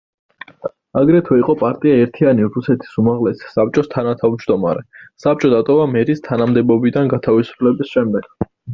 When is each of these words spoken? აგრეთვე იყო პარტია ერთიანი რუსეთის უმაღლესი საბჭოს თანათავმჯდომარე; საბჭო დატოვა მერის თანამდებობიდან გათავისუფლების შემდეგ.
აგრეთვე 1.01 1.37
იყო 1.41 1.55
პარტია 1.63 1.99
ერთიანი 2.05 2.47
რუსეთის 2.55 2.97
უმაღლესი 3.03 3.53
საბჭოს 3.59 3.93
თანათავმჯდომარე; 3.93 4.85
საბჭო 5.27 5.55
დატოვა 5.57 5.89
მერის 5.95 6.29
თანამდებობიდან 6.33 7.17
გათავისუფლების 7.17 7.97
შემდეგ. 7.97 8.33